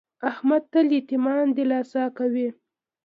[0.31, 2.47] احمد تل یتمیان دلاسه کوي.